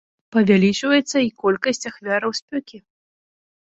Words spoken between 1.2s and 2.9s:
і колькасць ахвяраў спёкі.